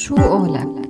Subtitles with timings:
[0.00, 0.89] شو قولك؟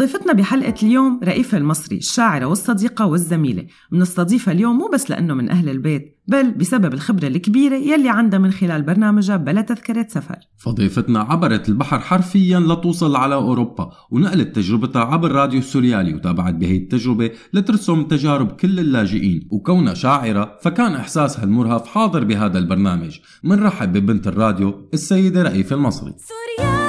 [0.00, 3.66] ضيفتنا بحلقة اليوم رئيفة المصري الشاعرة والصديقة والزميلة.
[3.92, 8.50] بنستضيفها اليوم مو بس لأنه من أهل البيت بل بسبب الخبرة الكبيرة يلي عندها من
[8.50, 10.36] خلال برنامجها بلا تذكرة سفر.
[10.58, 17.30] فضيفتنا عبرت البحر حرفيا لتوصل على أوروبا ونقلت تجربتها عبر راديو السوريالي وتابعت بهي التجربة
[17.52, 19.48] لترسم تجارب كل اللاجئين.
[19.50, 23.18] وكونها شاعرة فكان إحساسها المرهف حاضر بهذا البرنامج.
[23.44, 26.14] منرحب ببنت الراديو السيدة رئيفة المصري.
[26.18, 26.79] سوريالي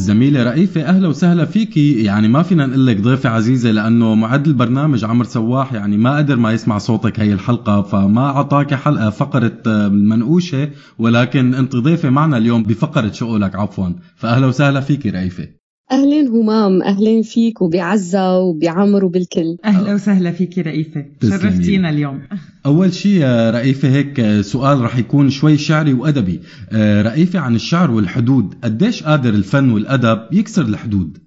[0.00, 5.04] الزميلة رئيفة أهلا وسهلا فيكي يعني ما فينا نقول لك ضيفة عزيزة لأنه معد البرنامج
[5.04, 10.70] عمر سواح يعني ما قدر ما يسمع صوتك هي الحلقة فما أعطاك حلقة فقرة المنقوشة
[10.98, 13.88] ولكن أنت ضيفة معنا اليوم بفقرة شؤلك عفوا.
[14.16, 15.59] فأهلا وسهلا فيكي رئيفة.
[15.92, 19.56] أهلين همام أهلين فيك وبعزة وبعمر وبالكل.
[19.64, 22.20] أهلا وسهلا فيك رئيفة شرفتينا اليوم.
[22.66, 26.40] أول شيء رئيفة هيك سؤال رح يكون شوي شعري وأدبي.
[26.72, 31.18] آه، رئيفة عن الشعر والحدود قديش قادر الفن والأدب يكسر الحدود؟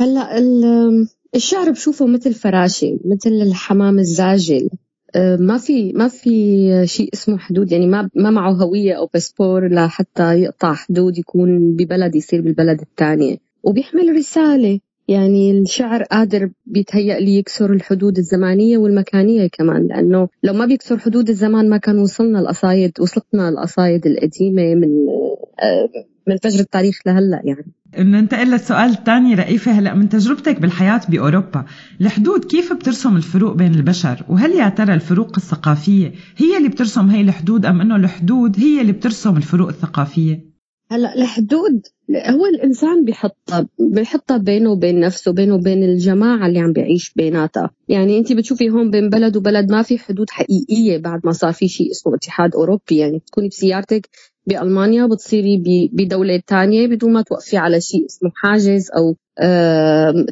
[0.00, 0.38] هلأ
[1.34, 4.70] الشعر بشوفه مثل فراشة مثل الحمام الزاجل.
[5.14, 9.68] آه، ما في ما في شيء اسمه حدود يعني ما ما معه هوية أو باسبور
[9.68, 13.47] لحتى يقطع حدود يكون ببلد يصير بالبلد الثانية.
[13.68, 14.80] وبيحمل رسالة.
[15.08, 21.28] يعني الشعر قادر بيتهيأ لي يكسر الحدود الزمانية والمكانية كمان لأنه لو ما بيكسر حدود
[21.28, 24.88] الزمان ما كان وصلنا القصايد وصلتنا القصايد القديمة من
[25.62, 25.88] آه،
[26.28, 27.72] من فجر التاريخ لهلأ يعني.
[27.98, 31.64] ننتقل للسؤال الثاني رئيفة هلأ من تجربتك بالحياة بأوروبا
[32.00, 37.20] الحدود كيف بترسم الفروق بين البشر؟ وهل يا ترى الفروق الثقافية هي اللي بترسم هي
[37.20, 40.47] الحدود أم أنه الحدود هي اللي بترسم الفروق الثقافية؟
[40.90, 47.12] هلا الحدود هو الإنسان بيحطها بيحطها بينه وبين نفسه بينه وبين الجماعة اللي عم بيعيش
[47.16, 47.70] بيناتها.
[47.88, 51.68] يعني انت بتشوفي هون بين بلد وبلد ما في حدود حقيقية بعد ما صار في
[51.68, 52.96] شيء اسمه اتحاد أوروبي.
[52.96, 54.08] يعني تكوني بسيارتك
[54.46, 55.62] بألمانيا بتصيري
[55.92, 59.16] بدولة ثانية بدون ما توقفي على شيء اسمه حاجز أو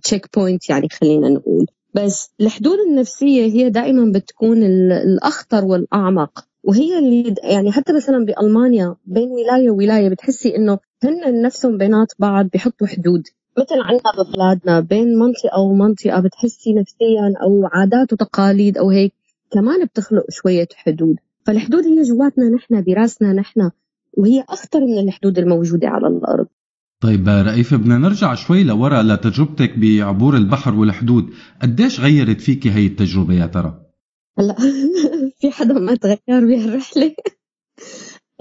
[0.02, 1.66] checkpoint يعني خلينا نقول.
[1.94, 4.62] بس الحدود النفسية هي دائما بتكون
[4.92, 6.46] الأخطر والأعمق.
[6.66, 12.46] وهي اللي يعني حتى مثلا بألمانيا بين ولاية وولاية بتحسي إنه هن نفسهم بينات بعض
[12.52, 13.22] بيحطوا حدود.
[13.58, 19.12] مثل عندنا ببلادنا بين منطقة ومنطقه بتحسي نفسيا أو عادات وتقاليد أو هيك
[19.52, 21.16] كمان بتخلق شوية حدود.
[21.46, 23.70] فالحدود هي جواتنا نحن براسنا نحن
[24.12, 26.46] وهي أخطر من الحدود الموجودة على الأرض.
[27.00, 31.30] طيب رئيفة بدنا نرجع شوي لورا لتجربتك بعبور البحر والحدود.
[31.62, 33.85] قديش غيرت فيكي هي التجربة يا ترى؟
[34.38, 34.56] هلا
[35.40, 37.14] في حدا ما تغير بهالرحلة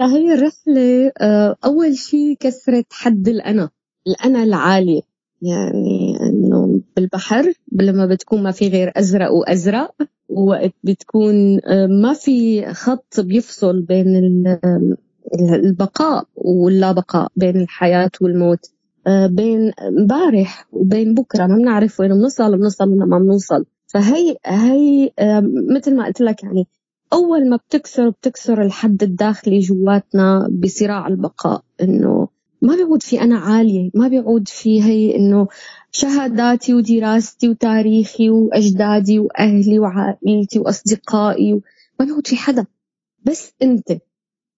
[0.00, 3.70] هي الرحلة آه، أول شيء كسرت حد الأنا.
[4.06, 5.00] الأنا العالية
[5.42, 9.94] يعني إنه بالبحر لما بتكون ما في غير أزرق وأزرق
[10.28, 14.44] ووقت بتكون آه، ما في خط بيفصل بين
[15.40, 18.70] البقاء واللا بقاء بين الحياة والموت.
[19.06, 21.46] آه، بين امبارح وبين بكرة.
[21.46, 23.64] ما بنعرف وين بنوصل بنوصل ولا ما بنوصل.
[23.86, 25.10] فهي هي
[25.70, 26.66] مثل ما قلت لك يعني
[27.12, 32.28] أول ما بتكسر بتكسر الحد الداخلي جواتنا بصراع البقاء إنه
[32.62, 35.48] ما بيعود في أنا عالية ما بيعود في هي إنه
[35.92, 41.60] شهاداتي ودراستي وتاريخي وأجدادي وأهلي وعائلتي وأصدقائي
[42.00, 42.66] ما بيعود في حدا.
[43.24, 43.88] بس أنت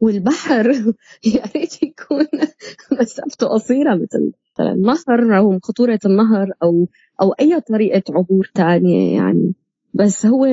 [0.01, 0.71] والبحر
[1.35, 2.27] يا ريت يكون
[3.01, 6.89] مسافته قصيرة مثل النهر رغم خطورة النهر أو
[7.23, 9.55] أو أي طريقة عبور تانية يعني.
[9.95, 10.45] بس هو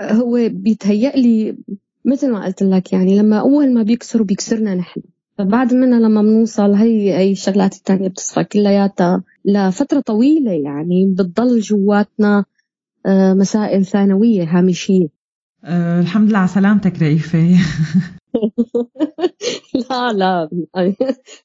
[0.00, 1.56] هو بيتهيأ لي
[2.04, 5.02] مثل ما قلت لك يعني لما أول ما بيكسروا بيكسرنا نحن.
[5.38, 12.44] فبعد منها لما بنوصل هي هي الشغلات الثانية بتصفى كلياتها لفترة طويلة يعني بتضل جواتنا
[13.06, 15.21] آه، مسائل ثانوية هامشية.
[15.64, 17.38] أه الحمد لله على سلامتك رئيفة.
[19.90, 20.48] لا لا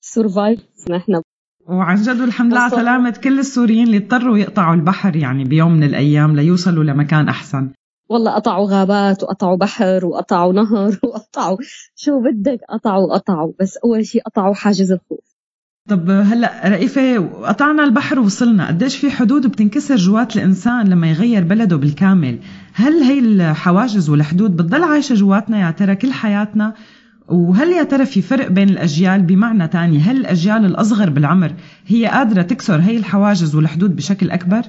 [0.01, 0.59] سرفايف
[0.91, 1.21] نحن
[1.67, 5.83] وعن جد والحمد لله على سلامة كل السوريين اللي اضطروا يقطعوا البحر يعني بيوم من
[5.83, 7.69] الأيام ليوصلوا لمكان أحسن.
[8.09, 11.57] والله قطعوا غابات وقطعوا بحر وقطعوا نهر وقطعوا
[11.95, 13.53] شو بدك قطعوا قطعوا.
[13.59, 15.37] بس أول شيء قطعوا حاجز الخوف.
[15.89, 18.67] طب هلأ رئيفة قطعنا البحر ووصلنا.
[18.67, 22.39] قديش في حدود بتنكسر جوات الإنسان لما يغير بلده بالكامل؟
[22.79, 26.73] هل هي الحواجز والحدود بتضل عايشة جواتنا يا ترى كل حياتنا؟
[27.29, 31.53] وهل يا ترى في فرق بين الأجيال؟ بمعنى تاني هل الأجيال الأصغر بالعمر
[31.85, 34.61] هي قادرة تكسر هي الحواجز والحدود بشكل أكبر؟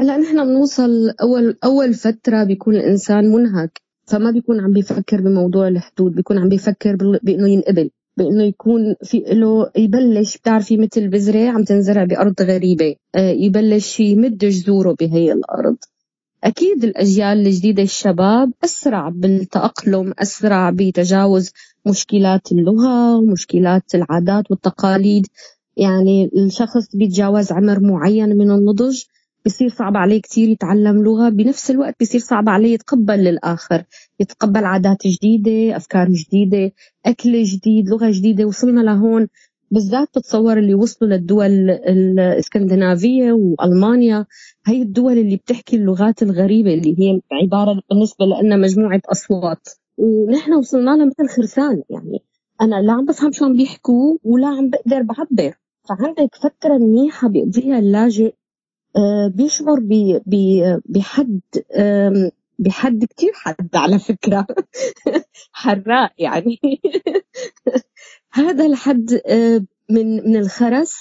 [0.00, 0.90] هلا نحن بنوصل
[1.22, 6.96] أول أول فترة بيكون الإنسان منهك فما بيكون عم بيفكر بموضوع الحدود بيكون عم بيفكر
[7.22, 13.30] بإنه ينقبل بإنه يكون في له يبلش بتعرفي مثل بذرة عم تنزرع بأرض غريبة آه،
[13.30, 15.76] يبلش يمد جذوره بهي الأرض.
[16.44, 21.50] أكيد الأجيال الجديدة الشباب أسرع بالتأقلم أسرع بتجاوز
[21.86, 25.26] مشكلات اللغة ومشكلات العادات والتقاليد.
[25.76, 29.02] يعني الشخص بيتجاوز عمر معين من النضج
[29.46, 33.84] بصير صعب عليه كثير يتعلم لغة بنفس الوقت بصير صعب عليه يتقبل للآخر
[34.20, 36.72] يتقبل عادات جديدة أفكار جديدة
[37.06, 38.44] أكل جديد لغة جديدة.
[38.44, 39.28] وصلنا لهون
[39.70, 44.26] بالذات بتصور اللي وصلوا للدول الإسكندنافية وألمانيا.
[44.66, 49.68] هي الدول اللي بتحكي اللغات الغريبة اللي هي عبارة بالنسبة لنا مجموعة أصوات.
[49.98, 52.22] ونحن وصلنا لها مثل خرسان يعني.
[52.60, 55.54] أنا لا عم بفهم شو عم بيحكوا ولا عم بقدر بعبر.
[55.88, 58.34] فعندك فترة منيحة بيقضيها اللاجئ
[58.96, 59.80] آه، بيشعر
[60.84, 61.40] بحد
[62.58, 64.46] بحد كتير حد على فكرة.
[65.52, 66.58] حراء يعني.
[68.32, 69.60] هذا الحد آه،
[69.90, 70.94] من من الخرس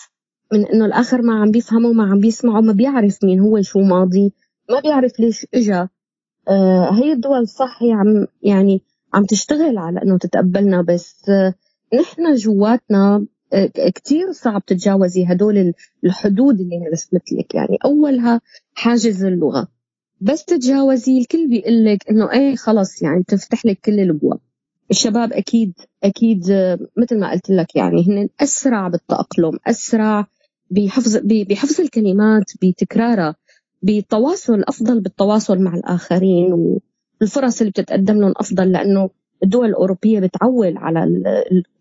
[0.54, 4.33] من إنه الآخر ما عم بيفهمه ما عم بيسمعه ما بيعرف مين هو شو ماضي
[4.69, 5.89] ما بيعرف ليش إجا.
[6.50, 8.81] آه، هي الدول صح عم يعني
[9.13, 11.25] عم تشتغل على إنه تتقبلنا بس
[11.94, 13.25] نحن جواتنا
[13.95, 15.74] كتير صعب تتجاوزي هدول
[16.04, 17.56] الحدود اللي رسمت لك.
[17.56, 18.42] يعني أولها
[18.74, 19.68] حاجز اللغة.
[20.22, 24.40] بس تتجاوزي الكل بيقول لك إنه إيه خلص يعني تفتح لك كل الأبواب.
[24.92, 25.74] الشباب أكيد
[26.04, 26.40] أكيد
[26.98, 30.28] مثل ما قلت لك يعني هن أسرع بالتأقلم أسرع
[30.72, 33.36] بحفظ بحفظ الكلمات بتكرارها
[33.81, 36.80] بالتواصل أفضل بالتواصل مع الآخرين
[37.22, 39.10] والفرص اللي بتتقدم لهم أفضل لأنه
[39.44, 41.04] الدول الأوروبية بتعول على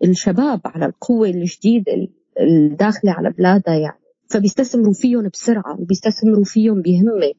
[0.05, 1.93] الشباب على القوة الجديدة
[2.41, 3.99] الداخلة على بلادها يعني.
[4.31, 7.33] فبيستثمروا فيهم بسرعة وبيستثمروا فيهم بهمة.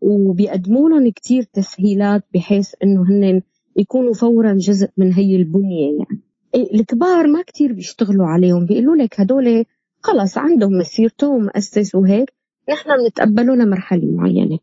[0.00, 3.42] وبيقدموا لهم كثير تسهيلات بحيث إنه هن
[3.76, 6.22] يكونوا فورا جزء من هي البنية يعني.
[6.74, 9.64] الكبار ما كثير بيشتغلوا عليهم بيقولوا لك هدول
[10.02, 12.32] خلص عندهم مسيرتهم مؤسس وهيك
[12.70, 14.58] نحن بنتقبله لمرحلة معينة.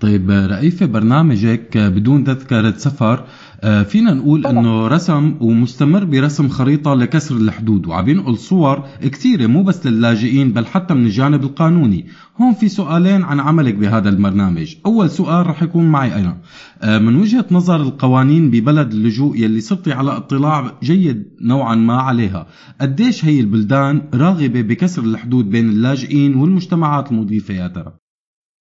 [0.00, 3.24] طيب رئيفة برنامجك بدون تذكرة سفر
[3.60, 9.62] آه، فينا نقول إنه رسم ومستمر برسم خريطة لكسر الحدود وعم ينقل صور كثيرة مو
[9.62, 12.06] بس للاجئين بل حتى من الجانب القانوني.
[12.40, 16.38] هون في سؤالين عن عملك بهذا البرنامج أول سؤال رح يكون معي أنا.
[16.82, 22.46] آه، من وجهة نظر القوانين ببلد اللجوء يلي صرتي على اطلاع جيد نوعا ما عليها
[22.80, 28.07] قديش هي البلدان راغبة بكسر الحدود بين اللاجئين والمجتمعات المضيفة يا ترى؟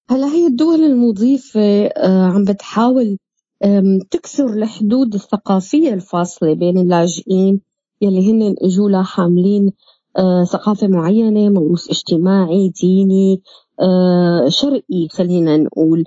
[0.10, 3.18] هلا هي الدول المضيفة آه، عم بتحاول
[4.12, 7.62] تكسر الحدود الثقافية الفاصلة بين اللاجئين
[8.02, 9.72] يلي هن إجوا حاملين
[10.18, 13.42] آه، ثقافة معينة موروث اجتماعي ديني
[13.80, 16.04] آه، شرقي خلينا نقول.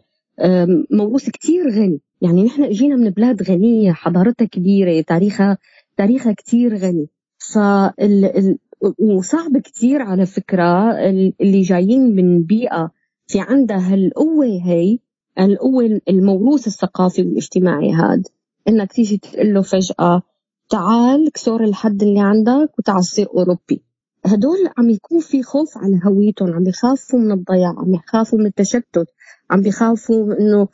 [0.91, 5.59] موروث كتير غني يعني نحن إجينا من بلاد غنية حضارتها كبيرة تاريخها
[5.97, 7.09] تاريخها كتير غني.
[7.39, 8.59] فال
[8.99, 10.93] وصعب كتير على فكرة
[11.41, 12.91] اللي جايين من بيئة
[13.31, 14.99] في عندها هالقوة هي
[15.41, 18.27] القوة الموروث الثقافي والاجتماعي هاد.
[18.69, 20.23] إنك تيجي تقول له فجأة
[20.71, 23.83] تعال كسور الحد اللي عندك وتعال صير أوروبي.
[24.25, 29.07] هدول عم يكون في خوف على هويتهم عم يخافوا من الضياع عم يخافوا من التشتت
[29.51, 30.69] عم بيخافوا إنه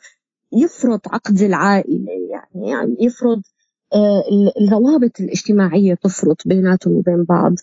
[0.52, 3.42] يفرض عقد العائلة يعني, يعني يفرض
[3.92, 4.22] آه
[4.60, 7.54] الروابط الاجتماعية تفرط بيناتهم وبين بعض.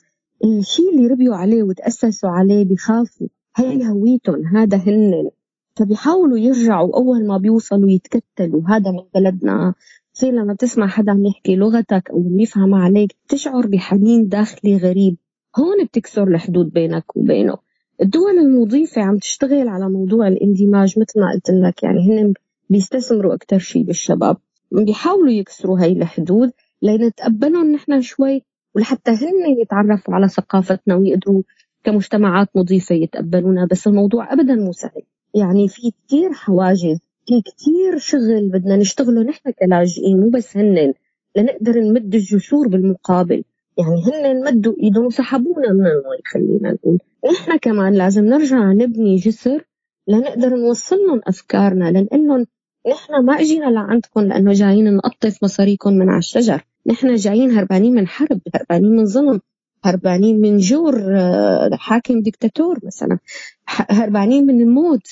[0.43, 5.29] الشيء اللي ربيوا عليه وتأسسوا عليه بيخافوا هي هويتهم هذا هن
[5.75, 8.61] فبيحاولوا يرجعوا أول ما بيوصلوا يتكتلوا.
[8.67, 9.73] هذا من بلدنا.
[10.13, 15.17] تصير لما تسمع حدا عم يحكي لغتك أو بيفهم عليك تشعر بحنين داخلي غريب.
[15.57, 17.57] هون بتكسر الحدود بينك وبينه.
[18.01, 22.33] الدول المضيفة عم تشتغل على موضوع الاندماج مثل ما قلت لك يعني هن
[22.69, 24.37] بيستثمروا أكثر شيء بالشباب.
[24.71, 28.43] بيحاولوا يكسروا هاي الحدود لنتقبلهم نحن شوي
[28.75, 31.41] ولحتى هن يتعرفوا على ثقافتنا ويقدروا
[31.83, 35.01] كمجتمعات مضيفة يتقبلونا بس الموضوع أبدا مو سهل.
[35.35, 40.93] يعني في كتير حواجز في كتير شغل بدنا نشتغله نحن كلاجئين مو بس هن
[41.37, 43.43] لنقدر نمد الجسور بالمقابل.
[43.77, 46.99] يعني هن مدوا إيدهم وسحبونا من المي خلينا نقول.
[47.31, 49.65] نحن كمان لازم نرجع نبني جسر
[50.07, 52.45] لنقدر نوصل لهم أفكارنا لنقول لهم
[52.91, 56.61] نحن ما إجينا لعندكم لأنه جايين نقطف مصاريكم من على الشجر.
[56.87, 59.39] نحن جايين هربانين من حرب هربانين من ظلم.
[59.83, 63.19] هربانين من جور آه، حاكم ديكتاتور مثلا.
[63.67, 65.07] هربانين من الموت.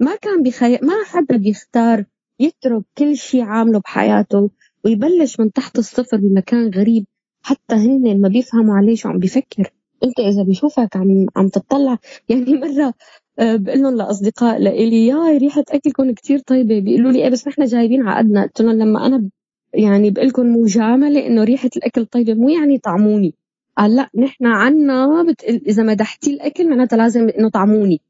[0.00, 0.78] ما كان بخي...
[0.82, 2.04] ما حدا بيختار
[2.40, 4.50] يترك كل شيء عامله بحياته
[4.84, 7.06] ويبلش من تحت الصفر بمكان غريب.
[7.42, 9.72] حتى هن ما بيفهموا عليه شو عم بيفكر.
[10.04, 12.94] انت إذا بيشوفك عم عم تطلع يعني مرة
[13.38, 16.80] آه، بقول لهم لأصدقاء لإلي يا ريحة اكلكم كتير طيبة.
[16.80, 18.42] بيقولوا لي إيه بس نحن جايبين عقدنا.
[18.42, 19.30] قلت لهم لما أنا
[19.74, 23.34] يعني بقلكم مجامله إنه ريحة الأكل طيبة مو يعني طعموني.
[23.78, 28.00] قال لا نحن عنا بتقل إذا مدحتي الأكل معناتها لازم انه طعموني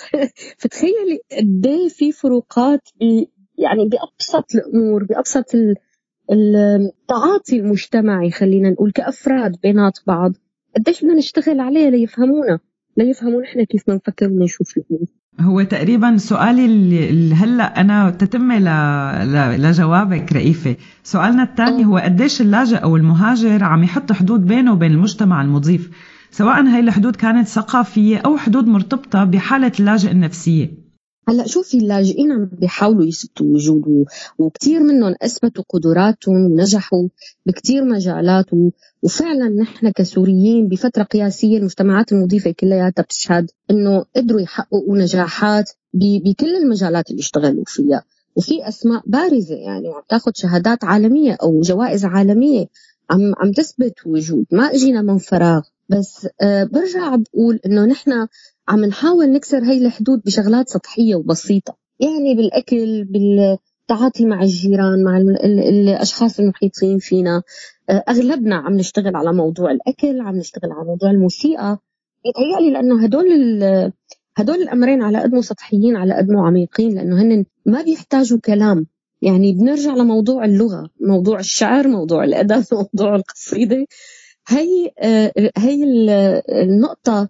[0.60, 2.88] فتخيلي قد إيه في فروقات
[3.58, 5.54] يعني بأبسط الأمور بأبسط
[6.30, 10.32] التعاطي المجتمعي خلينا نقول كأفراد بينات بعض.
[10.76, 12.58] قديش بدنا نشتغل عليه ليفهمونا
[12.96, 15.06] ليفهموا نحن كيف بنفكر ونشوف الأمور.
[15.40, 16.64] هو تقريبا سؤالي
[17.10, 18.58] اللي هلأ أنا تتمه
[19.56, 20.76] لجوابك رئيفة.
[21.02, 25.90] سؤالنا الثاني هو قديش اللاجئ أو المهاجر عم يحط حدود بينه وبين المجتمع المضيف؟
[26.30, 30.79] سواء هاي الحدود كانت ثقافية أو حدود مرتبطة بحالة اللاجئ النفسية.
[31.30, 34.04] هلا شوفي اللاجئين عم بيحاولوا يثبتوا وجوده
[34.38, 37.08] وكثير منهم أثبتوا قدراتهم ونجحوا
[37.46, 38.46] بكثير مجالات
[39.02, 47.10] وفعلا نحن كسوريين بفترة قياسية المجتمعات المضيفة كلياتها بتشهد إنه قدروا يحققوا نجاحات بكل المجالات
[47.10, 48.04] اللي اشتغلوا فيها.
[48.36, 52.66] وفي أسماء بارزة يعني وعم تاخذ شهادات عالمية أو جوائز عالمية
[53.10, 54.46] عم عم تثبت وجود.
[54.52, 55.62] ما إجينا من فراغ.
[55.88, 58.26] بس أه برجع بقول إنه نحن
[58.70, 61.76] عم نحاول نكسر هاي الحدود بشغلات سطحية وبسيطة.
[62.00, 67.42] يعني بالأكل بالتعاطي مع الجيران مع الأشخاص المحيطين فينا.
[67.90, 71.78] آه، أغلبنا عم نشتغل على موضوع الأكل عم نشتغل على موضوع الموسيقى.
[72.24, 73.26] يتهيألي لأنه هدول
[74.36, 78.86] هدول الأمرين على قد سطحيين على قد عميقين لأنه هن ما بيحتاجوا كلام.
[79.22, 83.86] يعني بنرجع لموضوع اللغة موضوع الشعر موضوع الأدب موضوع القصيدة.
[84.48, 85.84] هي آه، هي
[86.62, 87.28] النقطة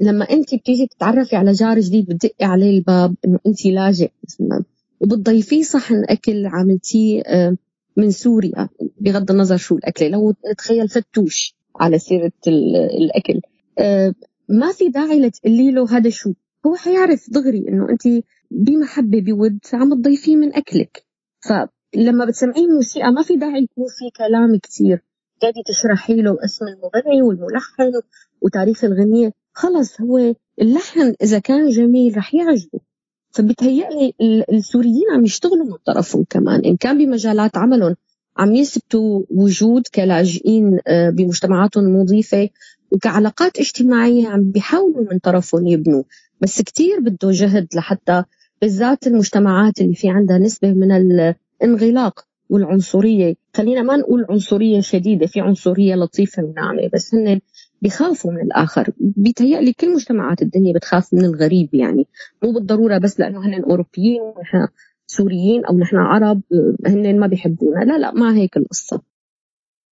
[0.00, 4.10] لما انت بتيجي تتعرفي على جار جديد بتدقي عليه الباب انه انت لاجئ.
[4.24, 4.64] مثلا
[5.00, 7.56] وبتضيفيه صحن أكل عملتيه آه،
[7.96, 8.68] من سوريا
[9.00, 10.08] بغض النظر شو الأكلة.
[10.08, 12.32] لو تخيل فتوش على سيرة
[12.98, 13.40] الأكل.
[13.78, 14.14] آه،
[14.48, 16.32] ما في داعي لتقولي له هذا شو.
[16.66, 21.04] هو حيعرف دغري إنه انت بمحبة بود عم تضيفيه من أكلك.
[21.40, 25.02] فلما بتسمعيه موسيقى ما في داعي يكون في كلام كثير
[25.40, 27.92] تقعدي تشرحي له اسم المغني والملحن
[28.42, 29.32] وتاريخ الغنية.
[29.56, 32.80] خلص هو اللحن إذا كان جميل رح يعجبه.
[33.30, 34.14] فبتهيألي
[34.52, 36.64] السوريين عم يشتغلوا من طرفهم كمان.
[36.64, 37.96] إن كان بمجالات عملهم
[38.36, 42.48] عم يثبتوا وجود كلاجئين آه، بمجتمعاتهم المضيفة
[42.92, 46.02] وكعلاقات اجتماعية عم بيحاولوا من طرفهم يبنوا.
[46.40, 48.22] بس كتير بده جهد لحتى
[48.62, 53.34] بالذات المجتمعات اللي في عندها نسبة من الانغلاق والعنصرية.
[53.54, 57.40] خلينا ما نقول عنصرية شديدة في عنصرية لطيفة وناعمة بس هن
[57.86, 58.90] بيخافوا من الآخر.
[59.00, 62.06] بيتهيألي كل مجتمعات الدنيا بتخاف من الغريب يعني.
[62.42, 64.66] مو بالضرورة بس لأنه هن أوروبيين ونحن
[65.06, 66.40] سوريين أو نحن عرب
[66.86, 67.84] هن ما بيحبونا.
[67.84, 69.02] لا لا ما هيك القصة.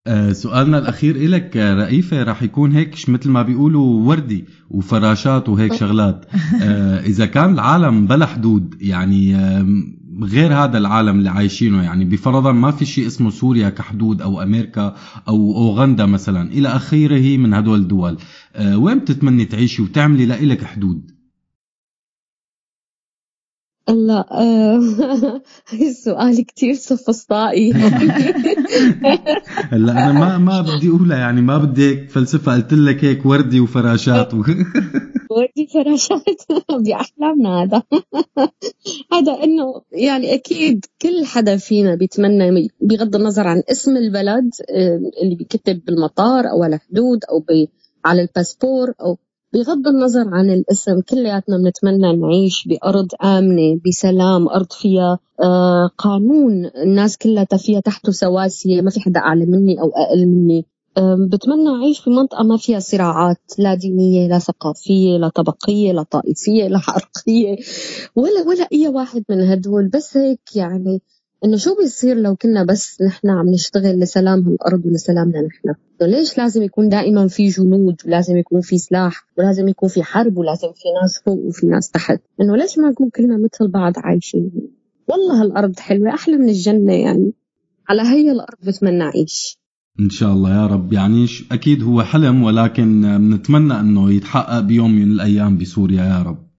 [0.06, 6.24] أه سؤالنا الأخير إلك رئيفة رح يكون هيك مثل ما بيقولوا وردي وفراشات وهيك شغلات.
[6.62, 9.36] أه إذا كان العالم بلا حدود يعني
[10.20, 12.04] غير هذا العالم اللي عايشينه يعني.
[12.04, 14.96] بفرضا ما في شيء اسمه سوريا كحدود أو أمريكا
[15.28, 16.52] أو أوغندا مثلا.
[16.52, 18.18] إلى اخره من هدول الدول.
[18.56, 21.10] أه وين بتتمني تعيشي وتعملي لإلك حدود؟
[23.92, 27.72] لا آه السؤال كتير سفسطائي.
[29.72, 33.60] هلأ أنا ما ما بدي أقولها يعني ما بدي هيك فلسفة قلت لك هيك وردي
[33.60, 34.34] وفراشات
[35.30, 37.82] وردي فراشات بأحلامنا هذا.
[39.12, 45.34] هذا إنه يعني أكيد كل حدا فينا بيتمنى بغض النظر عن اسم البلد آه، اللي
[45.34, 47.44] بيكتب بالمطار أو على الحدود أو
[48.04, 49.18] على الباسبور أو
[49.54, 56.66] بغض النظر عن الاسم كلياتنا بنتمنى نعيش بأرض آمنة بسلام أرض فيها آه قانون.
[56.66, 60.66] الناس كلها فيها تحته سواسية ما في حدا أعلى مني أو أقل مني.
[61.32, 66.68] بتمنى أعيش في منطقة ما فيها صراعات لا دينية لا ثقافية لا طبقية لا طائفية
[66.68, 67.56] لا عرقية
[68.16, 69.88] ولا ولا أي واحد من هدول.
[69.88, 71.02] بس هيك يعني
[71.44, 76.62] إنه شو بيصير لو كنا بس نحن عم نشتغل لسلام هالأرض ولسلامنا نحن؟ ليش لازم
[76.62, 81.22] يكون دائما في جنود ولازم يكون في سلاح ولازم يكون في حرب ولازم في ناس
[81.24, 84.50] فوق وفي ناس تحت؟ إنه ليش ما نكون كلنا مثل بعض عايشين
[85.08, 87.32] والله هالأرض حلوة أحلى من الجنة يعني.
[87.88, 89.58] على هي الأرض بتمنى أعيش.
[90.00, 90.92] إن شاء الله يا رب.
[90.92, 96.51] يعني أكيد هو حلم ولكن بنتمنى إنه يتحقق بيوم من الأيام بسوريا يا رب.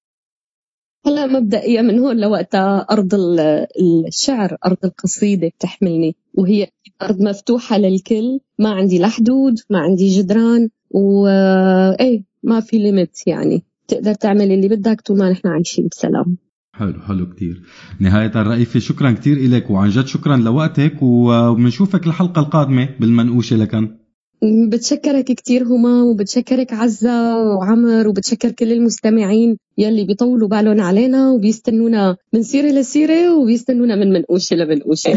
[1.06, 3.10] هلا مبدئيا من هون لوقتها أرض
[4.08, 6.68] الشعر أرض القصيدة بتحملني وهي
[7.02, 8.40] أرض مفتوحة للكل.
[8.60, 13.64] ما عندي لا حدود ما عندي جدران وايه ما في ليميت يعني.
[13.88, 16.38] تقدر تعمل اللي بدك طول ما نحن عايشين بسلام.
[16.76, 17.62] حلو حلو كتير.
[18.00, 23.98] نهاية الرئيفة شكرا كتير إلك وعن جد شكرا لوقتك وبنشوفك الحلقة القادمة بالمنقوشة لكن.
[24.44, 32.44] بتشكرك كتير هما وبتشكرك عزة وعمر وبتشكر كل المستمعين يلي بيطولوا بالهم علينا وبيستنونا من
[32.44, 35.14] سيرة لسيرة وبيستنونا من منقوشة لمنقوشة.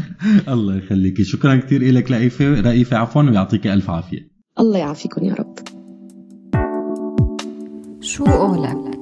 [0.54, 1.24] الله يخليكي.
[1.24, 4.28] شكرا كثير لك رئيفة رئيفة عفوا ويعطيك ألف عافية.
[4.60, 5.54] الله يعافيكم يا رب.
[8.00, 8.97] شو قولك؟